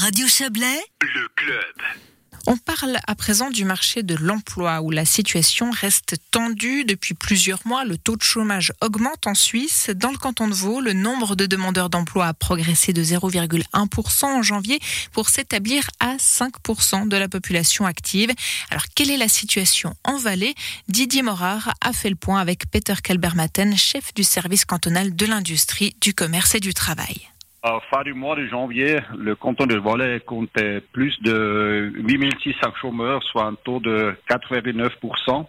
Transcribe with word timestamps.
Radio 0.00 0.28
Chablais, 0.28 0.80
le 1.00 1.26
club. 1.34 1.74
On 2.46 2.56
parle 2.56 2.98
à 3.08 3.16
présent 3.16 3.50
du 3.50 3.64
marché 3.64 4.04
de 4.04 4.14
l'emploi 4.14 4.80
où 4.80 4.92
la 4.92 5.04
situation 5.04 5.72
reste 5.72 6.14
tendue 6.30 6.84
depuis 6.84 7.14
plusieurs 7.14 7.66
mois. 7.66 7.84
Le 7.84 7.98
taux 7.98 8.16
de 8.16 8.22
chômage 8.22 8.72
augmente 8.80 9.26
en 9.26 9.34
Suisse. 9.34 9.90
Dans 9.96 10.12
le 10.12 10.16
canton 10.16 10.46
de 10.46 10.54
Vaud, 10.54 10.80
le 10.80 10.92
nombre 10.92 11.34
de 11.34 11.46
demandeurs 11.46 11.90
d'emploi 11.90 12.28
a 12.28 12.32
progressé 12.32 12.92
de 12.92 13.02
0,1% 13.02 14.24
en 14.26 14.42
janvier 14.44 14.78
pour 15.10 15.30
s'établir 15.30 15.90
à 15.98 16.14
5% 16.14 17.08
de 17.08 17.16
la 17.16 17.28
population 17.28 17.84
active. 17.84 18.30
Alors, 18.70 18.84
quelle 18.94 19.10
est 19.10 19.16
la 19.16 19.28
situation 19.28 19.96
en 20.04 20.16
Valais? 20.16 20.54
Didier 20.86 21.22
Morard 21.22 21.74
a 21.80 21.92
fait 21.92 22.10
le 22.10 22.14
point 22.14 22.40
avec 22.40 22.70
Peter 22.70 22.94
Kalbermatten, 23.02 23.76
chef 23.76 24.14
du 24.14 24.22
service 24.22 24.64
cantonal 24.64 25.16
de 25.16 25.26
l'industrie, 25.26 25.96
du 26.00 26.14
commerce 26.14 26.54
et 26.54 26.60
du 26.60 26.72
travail. 26.72 27.28
À 27.60 27.80
fin 27.90 28.02
du 28.02 28.14
mois 28.14 28.36
de 28.36 28.46
janvier, 28.46 29.00
le 29.16 29.34
canton 29.34 29.66
de 29.66 29.76
Valais 29.76 30.20
comptait 30.20 30.80
plus 30.92 31.20
de 31.22 31.90
8600 31.96 32.72
chômeurs, 32.80 33.20
soit 33.24 33.46
un 33.46 33.54
taux 33.54 33.80
de 33.80 34.14
4,9%. 34.30 35.44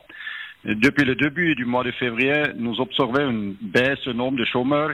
Depuis 0.66 1.05
le 1.05 1.13
début 1.13 1.54
du 1.54 1.66
mois 1.66 1.84
de 1.84 1.91
février, 1.91 2.41
nous 2.55 2.82
observons 2.82 3.30
une 3.30 3.55
baisse 3.62 4.02
du 4.08 4.16
nombre 4.16 4.40
de 4.40 4.45
chômeurs 4.45 4.94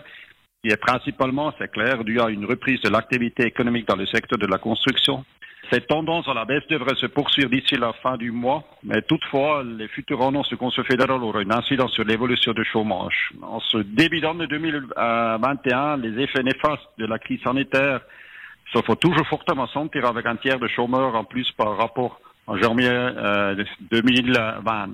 qui 0.62 0.72
est 0.72 0.78
principalement, 0.78 1.54
c'est 1.58 1.72
clair, 1.72 2.04
due 2.04 2.20
à 2.20 2.30
une 2.30 2.44
reprise 2.44 2.82
de 2.82 2.90
l'activité 2.90 3.44
économique 3.44 3.88
dans 3.88 3.96
le 3.96 4.05
secteur 4.08 4.38
de 4.38 4.48
la 4.48 4.58
construction 4.58 5.24
cette 5.70 5.88
tendance 5.88 6.28
à 6.28 6.34
la 6.34 6.46
baisse 6.46 6.64
devrait 6.70 6.96
se 6.96 7.05
poursuivre 7.05 7.50
d'ici 7.50 7.76
la 7.76 7.94
fin 7.94 8.18
du 8.18 8.32
mois, 8.32 8.64
mais 8.84 9.02
toutefois, 9.02 9.64
les 9.64 9.88
futures 9.88 10.22
annonces 10.22 10.50
du 10.50 10.58
Conseil 10.58 10.84
fédéral 10.86 11.24
auront 11.24 11.40
une 11.40 11.54
incidence 11.54 11.91
sur 11.91 12.04
l'évolution 12.04 12.54
du 12.54 12.64
chômage. 12.66 13.32
En 13.41 13.60
ce 13.60 13.78
début 13.78 14.22
d'année 14.22 14.48
2021, 14.48 15.98
les 15.98 16.24
effets 16.24 16.44
néfastes 16.44 16.90
de 16.98 17.05
la 17.05 17.20
crise 17.20 17.41
sanitaire 17.41 18.02
se 18.74 18.82
font 18.82 18.96
toujours 18.96 19.28
fortement 19.28 19.68
sentir 19.68 20.05
avec 20.05 20.26
un 20.26 20.36
tiers 20.36 20.60
de 20.60 20.68
chômeurs 20.68 21.16
en 21.16 21.24
plus 21.24 21.52
par 21.52 21.77
rapport 21.77 22.20
en 22.48 22.58
janvier 22.58 22.90
2020. 23.91 24.68
Euh, 24.68 24.88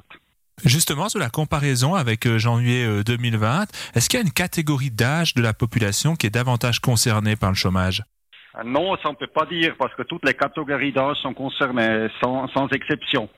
Justement, 0.64 1.10
sur 1.10 1.20
la 1.20 1.30
comparaison 1.30 1.96
avec 1.96 2.28
euh, 2.28 2.38
janvier 2.38 3.04
2020, 3.04 3.62
euh, 3.62 3.66
est-ce 3.96 4.10
qu'il 4.10 4.20
y 4.20 4.22
a 4.22 4.26
une 4.26 4.32
catégorie 4.32 4.92
d'âge 4.92 5.34
de 5.34 5.42
la 5.42 5.54
population 5.54 6.16
qui 6.16 6.28
est 6.28 6.32
davantage 6.32 6.80
concernée 6.80 7.36
par 7.36 7.50
le 7.50 7.56
chômage? 7.56 8.04
Non, 8.66 8.96
ça 8.98 9.10
on 9.10 9.14
peut 9.14 9.28
pas 9.28 9.46
dire 9.46 9.76
parce 9.78 9.94
que 9.96 10.04
toutes 10.04 10.26
les 10.26 10.34
catégories 10.34 10.92
d'âge 10.92 11.18
sont 11.18 11.34
concernées 11.34 12.08
sans, 12.22 12.48
sans 12.50 12.68
exception. 12.70 13.30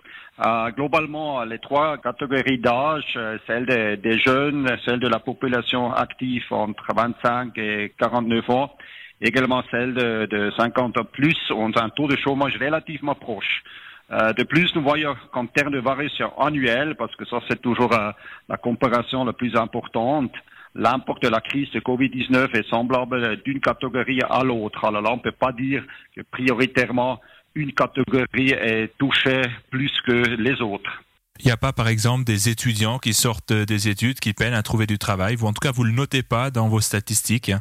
Euh, 0.44 0.72
globalement, 0.72 1.44
les 1.44 1.60
trois 1.60 1.98
catégories 2.00 2.58
d'âge, 2.58 3.06
euh, 3.16 3.38
celle 3.46 3.68
des, 3.68 3.98
des, 3.98 4.18
jeunes, 4.18 4.68
celle 4.84 5.00
de 5.00 5.08
la 5.08 5.20
population 5.20 5.94
active 5.94 6.44
entre 6.50 6.88
25 6.96 7.56
et 7.60 7.94
49 8.00 8.50
ans, 8.50 8.76
également 9.22 9.64
celle 9.70 9.94
de, 9.94 10.26
de 10.26 10.52
50 10.58 10.98
ans 10.98 11.06
plus, 11.06 11.38
ont 11.52 11.72
un 11.76 11.90
taux 11.90 12.08
de 12.08 12.16
chômage 12.16 12.58
relativement 12.58 13.14
proche. 13.14 13.64
Euh, 14.12 14.34
de 14.34 14.44
plus, 14.44 14.74
nous 14.76 14.82
voyons 14.82 15.16
qu'en 15.32 15.46
termes 15.46 15.72
de 15.72 15.80
variation 15.80 16.38
annuelle, 16.40 16.96
parce 16.96 17.16
que 17.16 17.26
ça 17.26 17.40
c'est 17.48 17.62
toujours 17.62 17.94
euh, 17.94 18.12
la 18.50 18.58
comparaison 18.58 19.24
la 19.24 19.34
plus 19.34 19.56
importante, 19.56 20.34
l'impact 20.76 21.24
de 21.24 21.30
la 21.30 21.42
crise 21.42 21.70
de 21.72 21.80
Covid-19 21.80 22.58
est 22.58 22.70
semblable 22.70 23.42
d'une 23.44 23.60
catégorie 23.60 24.20
à 24.30 24.44
l'autre. 24.44 24.86
Alors 24.86 25.02
là, 25.02 25.12
on 25.12 25.18
ne 25.18 25.22
peut 25.22 25.32
pas 25.32 25.52
dire 25.52 25.84
que 26.16 26.22
prioritairement 26.22 27.20
une 27.56 27.74
catégorie 27.74 28.52
est 28.52 28.92
touchée 28.98 29.42
plus 29.70 29.92
que 30.06 30.36
les 30.38 30.62
autres. 30.62 31.04
Il 31.40 31.46
n'y 31.48 31.52
a 31.52 31.58
pas, 31.58 31.74
par 31.74 31.88
exemple, 31.88 32.24
des 32.24 32.50
étudiants 32.50 33.00
qui 33.00 33.14
sortent 33.14 33.54
des 33.54 33.90
études, 33.90 34.20
qui 34.20 34.34
peinent 34.34 34.54
à 34.54 34.64
trouver 34.64 34.86
du 34.86 34.98
travail, 34.98 35.36
ou 35.42 35.46
en 35.46 35.54
tout 35.54 35.62
cas, 35.62 35.72
vous 35.72 35.84
ne 35.84 35.90
le 35.90 35.96
notez 35.96 36.24
pas 36.24 36.52
dans 36.52 36.68
vos 36.68 36.80
statistiques 36.80 37.52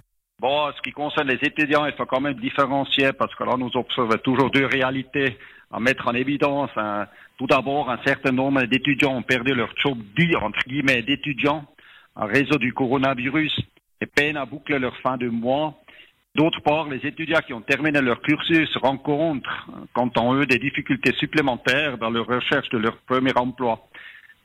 Bon, 0.43 0.73
ce 0.77 0.83
qui 0.83 0.91
concerne 0.91 1.29
les 1.29 1.39
étudiants, 1.47 1.87
il 1.87 1.93
faut 1.93 2.05
quand 2.05 2.21
même 2.21 2.35
différencier 2.35 3.13
parce 3.13 3.33
que 3.37 3.45
là, 3.45 3.55
nous 3.57 3.71
observons 3.75 4.19
toujours 4.19 4.51
deux 4.51 4.67
réalités 4.67 5.39
à 5.71 5.79
mettre 5.79 6.09
en 6.09 6.15
évidence. 6.15 6.71
Tout 7.39 7.47
d'abord, 7.47 7.89
un 7.91 7.99
certain 8.05 8.33
nombre 8.33 8.65
d'étudiants 8.65 9.15
ont 9.15 9.23
perdu 9.23 9.55
leur 9.55 9.71
job 9.77 9.97
dit, 10.19 10.35
entre 10.35 10.59
guillemets, 10.67 11.03
d'étudiants 11.03 11.65
en 12.15 12.27
réseau 12.27 12.59
du 12.59 12.73
coronavirus 12.73 13.59
et 14.01 14.07
peinent 14.07 14.37
à 14.37 14.45
boucler 14.45 14.79
leur 14.79 14.97
fin 14.99 15.17
de 15.17 15.29
mois. 15.29 15.75
D'autre 16.35 16.61
part, 16.63 16.89
les 16.89 17.07
étudiants 17.07 17.41
qui 17.47 17.53
ont 17.53 17.61
terminé 17.61 18.01
leur 18.01 18.21
cursus 18.23 18.75
rencontrent, 18.79 19.69
quant 19.93 20.09
à 20.09 20.35
eux, 20.35 20.47
des 20.47 20.59
difficultés 20.59 21.13
supplémentaires 21.19 21.99
dans 21.99 22.11
leur 22.11 22.27
recherche 22.27 22.69
de 22.71 22.79
leur 22.79 22.97
premier 22.99 23.37
emploi. 23.37 23.87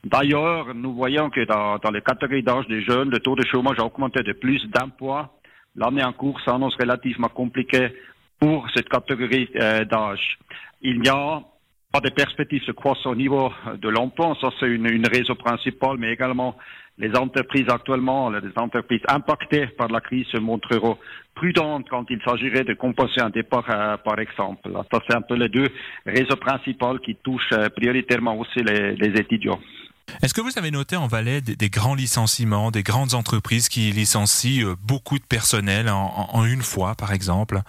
D'ailleurs, 0.04 0.74
nous 0.74 0.94
voyons 0.94 1.30
que 1.30 1.44
dans, 1.44 1.90
les 1.90 2.02
catégories 2.02 2.42
d'âge 2.42 2.66
des 2.68 2.82
jeunes, 2.82 3.10
le 3.10 3.18
taux 3.18 3.34
de 3.34 3.44
chômage 3.46 3.78
a 3.78 3.84
augmenté 3.84 4.22
de 4.22 4.32
plus 4.32 4.64
d'un 4.66 4.88
point. 4.88 5.28
L'année 5.76 6.04
en 6.04 6.12
cours 6.12 6.40
s'annonce 6.42 6.76
relativement 6.76 7.28
compliquée 7.28 7.88
pour 8.38 8.68
cette 8.74 8.88
catégorie 8.88 9.48
euh, 9.56 9.84
d'âge. 9.84 10.38
Il 10.82 11.00
n'y 11.00 11.08
a 11.08 11.42
pas 12.00 12.08
de 12.08 12.14
perspectives 12.14 12.66
de 12.66 12.72
croissance 12.72 13.06
au 13.06 13.14
niveau 13.14 13.52
de 13.80 13.88
l'emploi. 13.88 14.36
Ça, 14.40 14.50
c'est 14.60 14.66
une, 14.66 14.86
une 14.86 15.06
raison 15.06 15.34
principale, 15.34 15.96
mais 15.98 16.12
également 16.12 16.56
les 16.98 17.14
entreprises 17.16 17.66
actuellement, 17.68 18.30
les 18.30 18.40
entreprises 18.56 19.02
impactées 19.08 19.66
par 19.68 19.88
la 19.88 20.00
crise 20.00 20.26
se 20.32 20.38
montreront 20.38 20.98
prudentes 21.34 21.86
quand 21.88 22.04
il 22.10 22.20
s'agirait 22.24 22.64
de 22.64 22.74
compenser 22.74 23.20
un 23.20 23.30
départ, 23.30 23.64
euh, 23.70 23.96
par 23.98 24.18
exemple. 24.18 24.68
Ça, 24.90 24.98
c'est 25.08 25.16
un 25.16 25.22
peu 25.22 25.34
les 25.34 25.48
deux 25.48 25.68
raisons 26.04 26.36
principales 26.40 26.98
qui 27.00 27.14
touchent 27.16 27.52
euh, 27.52 27.68
prioritairement 27.68 28.36
aussi 28.36 28.60
les, 28.64 29.20
étudiants. 29.20 29.60
Est-ce 30.22 30.34
que 30.34 30.40
vous 30.40 30.58
avez 30.58 30.72
noté 30.72 30.96
en 30.96 31.06
Valais 31.06 31.40
des, 31.40 31.70
grands 31.70 31.94
licenciements, 31.94 32.72
des 32.72 32.82
grandes 32.82 33.14
entreprises 33.14 33.68
qui 33.68 33.92
licencient 33.92 34.66
euh, 34.66 34.74
beaucoup 34.82 35.18
de 35.18 35.24
personnel 35.24 35.88
en 35.90 36.44
une 36.44 36.62
fois, 36.62 36.94
par 36.96 37.12
exemple? 37.12 37.60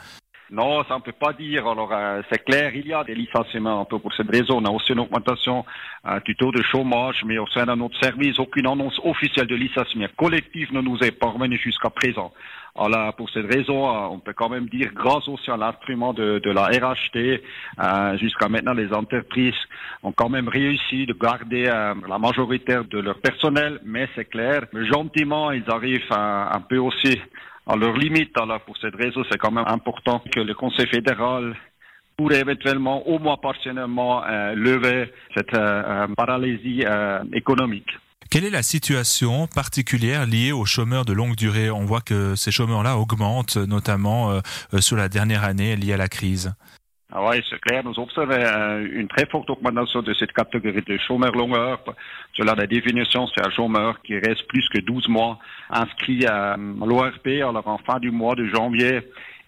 Non, 0.52 0.84
ça 0.86 0.96
on 0.96 1.02
peut 1.02 1.12
pas 1.12 1.34
dire. 1.34 1.68
Alors, 1.68 1.92
euh, 1.92 2.22
c'est 2.32 2.44
clair, 2.44 2.72
il 2.74 2.88
y 2.88 2.94
a 2.94 3.04
des 3.04 3.14
licenciements 3.14 3.86
pour 3.86 4.14
cette 4.16 4.30
raison. 4.32 4.58
On 4.58 4.66
a 4.66 4.72
aussi 4.72 4.94
une 4.94 5.00
augmentation 5.00 5.64
euh, 6.08 6.20
du 6.26 6.36
taux 6.36 6.52
de 6.52 6.62
chômage, 6.64 7.24
mais 7.24 7.38
au 7.38 7.46
sein 7.48 7.68
de 7.68 7.74
notre 7.76 8.00
service, 8.00 8.40
aucune 8.40 8.66
annonce 8.66 9.00
officielle 9.04 9.46
de 9.46 9.56
licenciement 9.56 10.08
collectif 10.18 10.72
ne 10.72 10.82
nous 10.82 10.98
est 11.00 11.12
parvenue 11.12 11.59
jusqu'à 11.59 11.92
présent. 11.92 12.32
Alors, 12.76 13.16
pour 13.16 13.30
cette 13.30 13.46
raison, 13.46 13.90
euh, 13.90 14.08
on 14.09 14.20
peut 14.20 14.34
quand 14.34 14.50
même 14.50 14.68
dire, 14.70 14.92
grâce 14.96 15.28
aussi 15.28 15.52
à 15.52 15.58
l'instrument 15.58 16.14
de, 16.14 16.40
de, 16.40 16.50
la 16.50 16.66
RHT, 16.66 18.18
jusqu'à 18.18 18.50
maintenant, 18.50 18.74
les 18.74 18.92
entreprises 18.92 19.54
ont 20.02 20.14
quand 20.14 20.30
même 20.30 20.48
réussi 20.48 21.06
de 21.06 21.14
garder 21.14 21.64
la 21.64 22.18
majorité 22.18 22.78
de 22.90 23.00
leur 23.00 23.20
personnel, 23.20 23.80
mais 23.84 24.08
c'est 24.16 24.26
clair, 24.26 24.66
gentiment, 24.74 25.52
ils 25.52 25.70
arrivent 25.70 26.12
un 26.12 26.62
peu 26.62 26.78
aussi 26.78 27.20
à 27.69 27.75
leur 27.75 27.96
limite. 27.96 28.35
Alors 28.38 28.62
pour 28.62 28.75
cette 28.78 28.96
raison, 28.96 29.24
c'est 29.31 29.38
quand 29.38 29.52
même 29.52 29.68
important 29.68 30.22
que 30.31 30.40
le 30.40 30.53
Conseil 30.53 30.88
fédéral 30.88 31.56
pourrait 32.18 32.41
éventuellement, 32.41 33.07
au 33.07 33.19
moins 33.19 33.38
partiellement, 33.38 34.25
euh, 34.25 34.53
lever 34.53 35.12
cette 35.35 35.53
euh, 35.53 35.84
euh, 35.85 36.08
paralysie 36.18 36.84
économique. 37.34 37.88
Quelle 38.29 38.46
est 38.46 38.52
la 38.52 38.62
situation 38.62 39.47
particulière 39.47 40.28
liée 40.28 40.52
aux 40.52 40.66
chômeurs 40.66 41.06
de 41.06 41.13
longue 41.13 41.35
durée? 41.35 41.72
On 41.72 41.85
voit 41.85 42.02
que 42.02 42.35
ces 42.35 42.52
chômeurs-là 42.52 42.97
augmentent, 42.97 43.58
notamment 43.58 44.40
sur 44.79 44.97
la 44.97 45.09
dernière 45.09 45.44
année 45.44 45.75
liée 45.75 45.94
à 45.94 45.97
la 45.97 46.08
crise. 46.08 46.53
Ah 47.12 47.28
oui, 47.28 47.42
c'est 47.50 47.59
clair. 47.59 47.84
Nous 47.84 47.97
observons 47.97 48.31
euh, 48.31 48.88
une 48.92 49.08
très 49.08 49.25
forte 49.25 49.50
augmentation 49.50 50.03
de 50.03 50.14
cette 50.14 50.31
catégorie 50.31 50.84
de 50.84 50.97
chômeurs 51.08 51.31
longueurs. 51.31 51.84
Selon 52.38 52.53
la 52.53 52.68
définition, 52.68 53.25
c'est 53.28 53.44
un 53.44 53.50
chômeur 53.50 54.00
qui 54.03 54.14
reste 54.14 54.47
plus 54.47 54.68
que 54.70 54.80
12 54.81 55.08
mois 55.08 55.40
inscrit 55.72 56.28
à 56.28 56.56
l'ORP. 56.58 57.28
Alors, 57.28 57.68
en 57.68 57.80
fin 57.80 58.00
du 58.00 58.12
mois 58.12 58.36
de 58.36 58.46
janvier, 58.46 59.02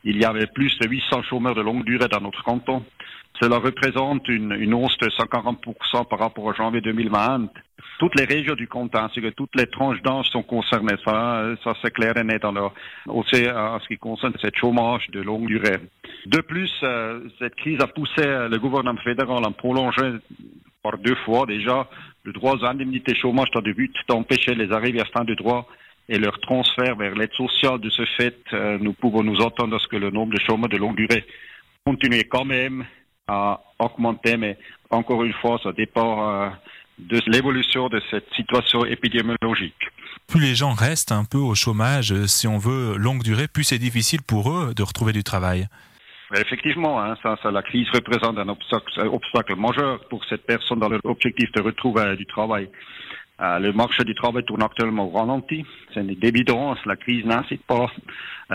il 0.04 0.18
y 0.18 0.26
avait 0.26 0.48
plus 0.48 0.76
de 0.80 0.88
800 0.88 1.22
chômeurs 1.30 1.54
de 1.54 1.62
longue 1.62 1.86
durée 1.86 2.08
dans 2.08 2.22
notre 2.22 2.44
canton. 2.44 2.84
Cela 3.40 3.58
représente 3.58 4.28
une, 4.28 4.54
une 4.54 4.74
hausse 4.74 4.98
de 4.98 5.10
140% 5.10 6.08
par 6.10 6.18
rapport 6.18 6.46
au 6.46 6.54
janvier 6.54 6.82
2020. 6.82 7.48
Toutes 8.00 8.20
les 8.20 8.26
régions 8.26 8.56
du 8.56 8.68
canton 8.68 9.00
ainsi 9.00 9.22
que 9.22 9.30
toutes 9.30 9.56
les 9.56 9.68
tranches 9.68 10.02
d'âge 10.02 10.28
sont 10.28 10.44
concernées. 10.44 10.96
Ça, 11.06 11.44
ça 11.64 11.74
c'est 11.82 11.92
clair 11.92 12.18
et 12.18 12.24
net. 12.24 12.44
Alors, 12.44 12.74
aussi 13.08 13.50
en 13.50 13.80
ce 13.80 13.88
qui 13.88 13.98
concerne 13.98 14.34
cette 14.42 14.58
chômage 14.58 15.08
de 15.10 15.22
longue 15.22 15.48
durée. 15.48 15.78
De 16.26 16.42
plus, 16.42 16.72
euh, 16.84 17.22
cette 17.40 17.56
crise 17.56 17.80
a 17.82 17.88
poussé 17.88 18.24
le 18.24 18.58
gouvernement 18.58 19.00
fédéral 19.02 19.44
à 19.46 19.52
prolonger 19.52 20.18
par 20.84 20.98
deux 20.98 21.16
fois 21.26 21.46
déjà 21.46 21.88
le 22.24 22.34
droit 22.34 22.56
aux 22.56 22.66
indemnités 22.66 23.16
chômage 23.16 23.50
dans 23.52 23.62
le 23.62 23.74
but 23.74 23.94
d'empêcher 24.08 24.54
les 24.56 24.72
arrivées 24.72 25.02
à 25.02 25.06
fin 25.06 25.24
de 25.24 25.34
droit 25.34 25.68
et 26.10 26.18
leur 26.18 26.40
transfert 26.40 26.96
vers 26.96 27.16
l'aide 27.16 27.34
sociale. 27.34 27.80
De 27.80 27.90
ce 27.90 28.04
fait, 28.18 28.38
euh, 28.54 28.78
nous 28.80 28.94
pouvons 28.94 29.24
nous 29.24 29.40
entendre 29.42 29.76
à 29.76 29.80
ce 29.80 29.88
que 29.88 29.96
le 29.98 30.12
nombre 30.12 30.34
de 30.34 30.40
chômeurs 30.40 30.70
de 30.70 30.78
longue 30.78 30.96
durée 30.96 31.26
continue 31.86 32.24
quand 32.26 32.46
même 32.46 32.86
à 33.28 33.62
augmenter, 33.80 34.38
mais 34.38 34.58
encore 34.90 35.24
une 35.24 35.34
fois, 35.34 35.60
ça 35.64 35.72
dépend 35.72 36.30
euh, 36.30 36.50
de 37.02 37.22
l'évolution 37.28 37.90
de 37.90 38.02
cette 38.10 38.32
situation 38.36 38.86
épidémiologique. 38.86 39.90
Plus 40.28 40.40
les 40.40 40.56
gens 40.56 40.74
restent 40.74 41.12
un 41.12 41.26
peu 41.26 41.38
au 41.38 41.56
chômage, 41.56 42.14
si 42.26 42.48
on 42.48 42.58
veut 42.58 42.96
longue 42.98 43.24
durée, 43.24 43.48
plus 43.48 43.64
c'est 43.64 43.80
difficile 43.80 44.22
pour 44.22 44.52
eux 44.52 44.74
de 44.76 44.84
retrouver 44.84 45.14
du 45.14 45.24
travail. 45.24 45.68
Effectivement, 46.34 47.02
hein, 47.02 47.18
ça, 47.22 47.38
ça, 47.44 47.52
la 47.52 47.62
crise 47.62 47.90
représente 47.94 48.38
un 48.38 48.48
obstacle, 48.48 49.02
un 49.02 49.08
obstacle, 49.08 49.56
majeur 49.58 50.00
pour 50.10 50.24
cette 50.26 50.46
personne 50.46 50.80
dans 50.80 50.88
l'objectif 50.88 51.52
de 51.52 51.62
retrouver 51.62 52.16
du 52.16 52.26
travail. 52.26 52.70
Euh, 53.42 53.60
le 53.60 53.74
marché 53.74 54.04
du 54.04 54.14
travail 54.14 54.46
tourne 54.46 54.62
actuellement 54.62 55.08
au 55.08 55.10
ralenti. 55.10 55.66
C'est 55.94 56.02
une 56.02 56.16
évidence. 56.22 56.78
La 56.86 56.96
crise 56.96 57.26
n'incite 57.26 57.66
pas 57.66 57.92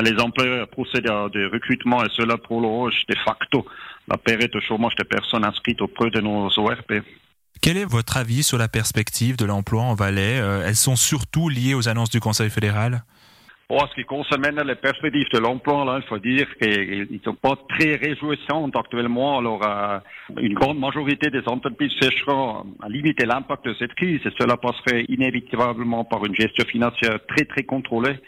les 0.00 0.18
employeurs 0.20 0.62
à 0.62 0.66
procéder 0.66 1.10
à 1.10 1.28
des 1.28 1.46
recrutements 1.46 2.04
et 2.04 2.08
cela 2.12 2.38
prolonge 2.38 2.94
de 3.08 3.16
facto 3.24 3.66
la 4.08 4.16
période 4.16 4.50
de 4.52 4.60
chômage 4.60 4.94
des 4.94 5.04
personnes 5.04 5.44
inscrites 5.44 5.82
auprès 5.82 6.10
de 6.10 6.20
nos 6.20 6.48
ORP. 6.56 7.02
Quel 7.62 7.76
est 7.76 7.84
votre 7.84 8.16
avis 8.16 8.42
sur 8.42 8.58
la 8.58 8.68
perspective 8.68 9.36
de 9.36 9.44
l'emploi 9.44 9.82
en 9.82 9.94
Valais? 9.94 10.40
Euh, 10.40 10.64
Elles 10.66 10.76
sont 10.76 10.96
surtout 10.96 11.48
liées 11.48 11.74
aux 11.74 11.88
annonces 11.88 12.10
du 12.10 12.20
Conseil 12.20 12.50
fédéral? 12.50 13.02
En 13.68 13.84
ce 13.88 13.94
qui 13.96 14.04
concerne 14.04 14.62
les 14.62 14.76
perspectives 14.76 15.28
de 15.32 15.38
l'emploi, 15.38 15.98
il 16.00 16.06
faut 16.06 16.18
dire 16.18 16.46
qu'ils 16.62 17.08
ne 17.10 17.18
sont 17.24 17.34
pas 17.34 17.56
très 17.68 17.96
réjouissantes 17.96 18.76
actuellement. 18.76 19.38
Alors, 19.38 19.60
euh, 19.66 19.98
une 20.40 20.54
grande 20.54 20.78
majorité 20.78 21.30
des 21.30 21.42
entreprises 21.46 21.90
chercheront 22.00 22.64
à 22.80 22.88
limiter 22.88 23.26
l'impact 23.26 23.66
de 23.66 23.74
cette 23.76 23.94
crise 23.94 24.20
et 24.24 24.30
cela 24.38 24.56
passerait 24.56 25.04
inévitablement 25.08 26.04
par 26.04 26.24
une 26.24 26.34
gestion 26.36 26.64
financière 26.66 27.18
très, 27.26 27.44
très 27.44 27.64
contrôlée. 27.64 28.20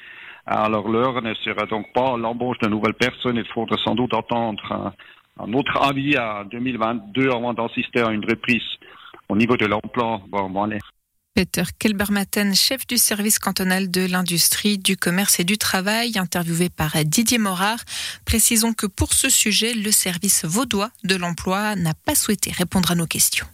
Alors, 0.44 0.88
l'heure 0.88 1.22
ne 1.22 1.34
sera 1.34 1.66
donc 1.66 1.92
pas 1.92 2.16
l'embauche 2.16 2.58
de 2.58 2.69
nouvelles 2.69 2.94
personnes. 2.94 3.36
Il 3.36 3.46
faudra 3.52 3.76
sans 3.84 3.94
doute 3.94 4.14
attendre 4.14 4.92
un, 5.38 5.52
autre 5.52 5.80
avis 5.80 6.16
à 6.16 6.42
2022 6.50 7.30
avant 7.30 7.54
d'assister 7.54 8.00
à 8.00 8.10
une 8.10 8.25
reprise 8.25 8.66
au 9.28 9.36
niveau 9.36 9.56
de 9.56 9.66
l'emploi. 9.66 10.20
Peter 11.34 11.62
Kelbermatten, 11.78 12.54
chef 12.54 12.86
du 12.86 12.98
service 12.98 13.38
cantonal 13.38 13.90
de 13.90 14.04
l'industrie, 14.04 14.76
du 14.76 14.96
commerce 14.96 15.38
et 15.38 15.44
du 15.44 15.56
travail, 15.56 16.19
interviewé 16.19 16.69
par 16.69 16.96
Didier 17.04 17.38
Morard. 17.38 17.78
Précisons 18.25 18.72
que 18.72 18.86
pour 18.86 19.12
ce 19.12 19.28
sujet, 19.28 19.72
le 19.75 19.92
service 19.92 20.44
vaudois 20.44 20.90
de 21.04 21.14
l'emploi 21.14 21.76
n'a 21.76 21.94
pas 21.94 22.16
souhaité 22.16 22.50
répondre 22.50 22.90
à 22.90 22.96
nos 22.96 23.06
questions. 23.06 23.46